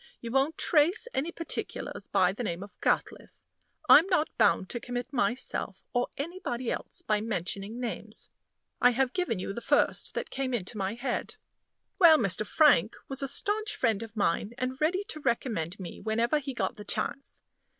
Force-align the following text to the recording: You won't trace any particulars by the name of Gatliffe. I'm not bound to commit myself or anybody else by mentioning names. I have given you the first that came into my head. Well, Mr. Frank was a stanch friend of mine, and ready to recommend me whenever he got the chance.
You 0.19 0.31
won't 0.31 0.57
trace 0.57 1.07
any 1.13 1.31
particulars 1.31 2.07
by 2.07 2.31
the 2.33 2.41
name 2.43 2.63
of 2.63 2.81
Gatliffe. 2.81 3.39
I'm 3.87 4.07
not 4.07 4.35
bound 4.35 4.67
to 4.69 4.79
commit 4.79 5.13
myself 5.13 5.83
or 5.93 6.07
anybody 6.17 6.71
else 6.71 7.03
by 7.03 7.21
mentioning 7.21 7.79
names. 7.79 8.31
I 8.81 8.93
have 8.93 9.13
given 9.13 9.37
you 9.37 9.53
the 9.53 9.61
first 9.61 10.15
that 10.15 10.31
came 10.31 10.55
into 10.55 10.75
my 10.75 10.95
head. 10.95 11.35
Well, 11.99 12.17
Mr. 12.17 12.47
Frank 12.47 12.95
was 13.09 13.21
a 13.21 13.27
stanch 13.27 13.75
friend 13.75 14.01
of 14.01 14.15
mine, 14.15 14.53
and 14.57 14.81
ready 14.81 15.03
to 15.03 15.19
recommend 15.19 15.79
me 15.79 16.01
whenever 16.01 16.39
he 16.39 16.55
got 16.55 16.77
the 16.77 16.83
chance. 16.83 17.43